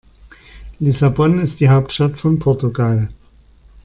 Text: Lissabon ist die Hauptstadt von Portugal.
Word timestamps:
Lissabon 0.79 1.39
ist 1.41 1.59
die 1.59 1.69
Hauptstadt 1.69 2.17
von 2.17 2.39
Portugal. 2.39 3.07